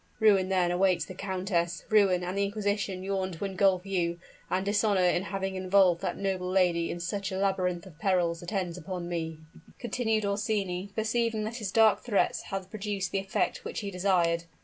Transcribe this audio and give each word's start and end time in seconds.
"Ruin, 0.19 0.49
then, 0.49 0.71
awaits 0.71 1.05
the 1.05 1.13
countess, 1.13 1.85
ruin, 1.89 2.23
and 2.23 2.35
the 2.35 2.43
inquisition 2.43 3.03
yawn 3.03 3.31
to 3.33 3.45
ingulf 3.45 3.85
you; 3.85 4.19
and 4.49 4.65
dishonor 4.65 5.03
in 5.03 5.21
having 5.21 5.53
involved 5.53 6.01
that 6.01 6.17
noble 6.17 6.49
lady 6.49 6.89
in 6.89 6.99
such 6.99 7.31
a 7.31 7.37
labyrinth 7.37 7.85
of 7.85 7.99
perils 7.99 8.41
attends 8.41 8.79
upon 8.79 9.07
me," 9.07 9.37
continued 9.77 10.25
Orsini, 10.25 10.89
perceiving 10.95 11.43
that 11.43 11.57
his 11.57 11.71
dark 11.71 12.03
threats 12.03 12.41
had 12.41 12.71
produced 12.71 13.11
the 13.11 13.19
effect 13.19 13.63
which 13.63 13.81
he 13.81 13.91
desired. 13.91 14.45